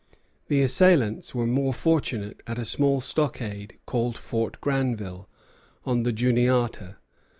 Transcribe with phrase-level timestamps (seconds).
[0.47, 5.29] The assailants were more fortunate at a small stockade called Fort Granville,
[5.85, 6.97] on the Juniata.